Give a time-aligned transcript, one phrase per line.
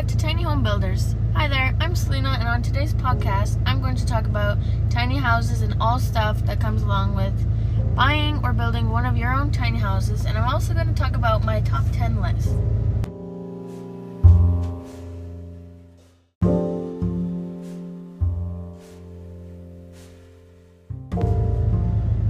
[0.00, 1.14] back to Tiny Home Builders.
[1.34, 4.56] Hi there, I'm Selena, and on today's podcast, I'm going to talk about
[4.88, 7.34] tiny houses and all stuff that comes along with
[7.94, 11.16] buying or building one of your own tiny houses, and I'm also going to talk
[11.16, 12.48] about my top 10 list.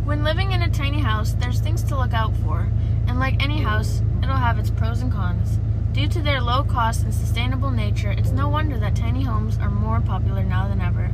[0.04, 2.68] When living in a tiny house, there's things to look out for,
[3.06, 5.60] and like any house, it'll have its pros and cons.
[6.00, 9.68] Due to their low cost and sustainable nature, it's no wonder that tiny homes are
[9.68, 11.10] more popular now than ever.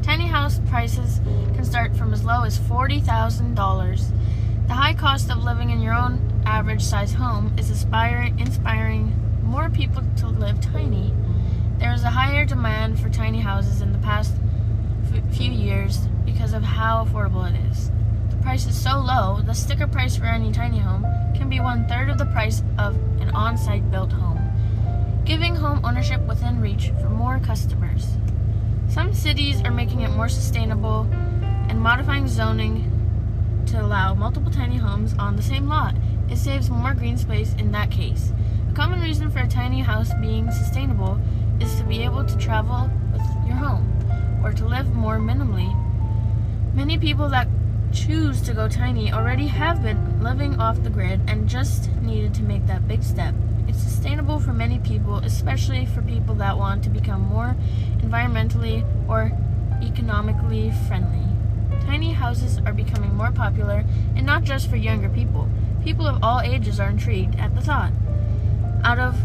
[0.00, 1.20] Tiny house prices
[1.52, 4.66] can start from as low as $40,000.
[4.68, 10.02] The high cost of living in your own average size home is inspiring, more people
[10.16, 11.12] to live tiny.
[11.76, 14.34] There is a higher demand for tiny houses in the past
[15.32, 17.90] few years because of how affordable it is.
[18.42, 22.10] Price is so low, the sticker price for any tiny home can be one third
[22.10, 24.40] of the price of an on site built home,
[25.24, 28.08] giving home ownership within reach for more customers.
[28.88, 31.06] Some cities are making it more sustainable
[31.68, 32.90] and modifying zoning
[33.66, 35.94] to allow multiple tiny homes on the same lot.
[36.28, 38.32] It saves more green space in that case.
[38.70, 41.18] A common reason for a tiny house being sustainable
[41.60, 43.88] is to be able to travel with your home
[44.44, 45.72] or to live more minimally.
[46.74, 47.48] Many people that
[47.92, 52.42] choose to go tiny already have been living off the grid and just needed to
[52.42, 53.34] make that big step.
[53.68, 57.54] It's sustainable for many people, especially for people that want to become more
[57.98, 59.32] environmentally or
[59.82, 61.26] economically friendly.
[61.80, 63.84] Tiny houses are becoming more popular,
[64.16, 65.48] and not just for younger people.
[65.84, 67.92] People of all ages are intrigued at the thought.
[68.84, 69.20] Out of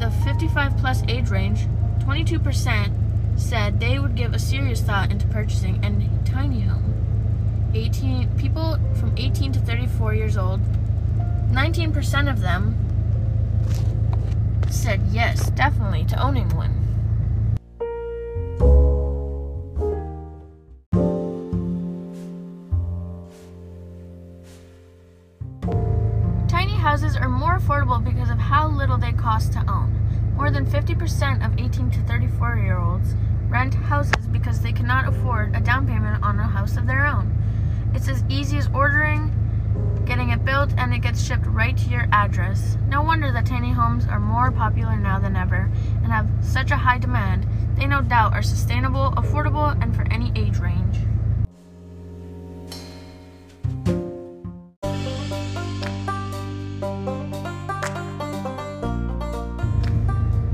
[0.00, 1.66] the 55 plus age range,
[2.00, 2.92] 22%
[3.36, 6.97] said they would give a serious thought into purchasing a tiny home.
[7.88, 10.60] 18 people from 18 to 34 years old,
[11.50, 12.76] 19% of them
[14.68, 16.74] said yes, definitely to owning one.
[26.46, 29.94] Tiny houses are more affordable because of how little they cost to own.
[30.36, 33.14] More than 50% of 18 to 34 year olds
[33.48, 37.34] rent houses because they cannot afford a down payment on a house of their own.
[37.94, 39.32] It's as easy as ordering,
[40.04, 42.76] getting it built, and it gets shipped right to your address.
[42.88, 45.70] No wonder that tiny homes are more popular now than ever
[46.02, 47.46] and have such a high demand.
[47.76, 50.98] They no doubt are sustainable, affordable, and for any age range.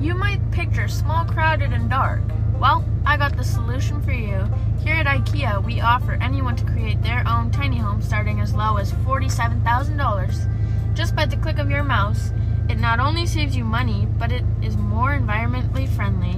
[0.00, 2.22] You might picture small, crowded, and dark.
[2.58, 4.46] Well, I got the solution for you.
[4.84, 8.76] Here at IKEA, we offer anyone to create their own tiny home starting as low
[8.76, 10.94] as $47,000.
[10.94, 12.32] Just by the click of your mouse,
[12.68, 16.36] it not only saves you money, but it is more environmentally friendly.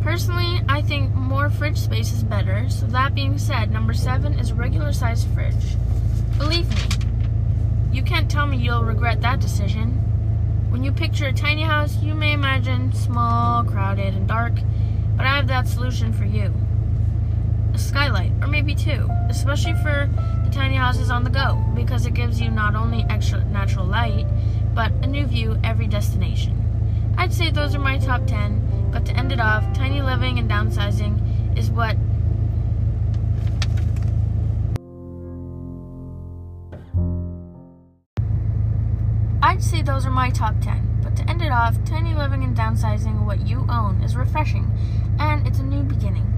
[0.03, 4.50] Personally, I think more fridge space is better, so that being said, number seven is
[4.50, 5.76] a regular sized fridge.
[6.38, 7.06] Believe me,
[7.93, 9.91] you can't tell me you'll regret that decision.
[10.71, 14.55] When you picture a tiny house, you may imagine small, crowded, and dark,
[15.17, 16.53] but I have that solution for you.
[17.73, 20.11] A skylight, or maybe two, especially for
[20.44, 24.27] the tiny houses on the go, because it gives you not only extra natural light,
[24.75, 26.61] but a new view every destination.
[27.17, 30.50] I'd say those are my top 10, but to end it off, tiny living and
[30.50, 31.97] downsizing is what
[39.43, 41.00] I'd say those are my top 10.
[41.03, 44.69] But to end it off, tiny living and downsizing what you own is refreshing,
[45.20, 46.33] and it's a new beginning.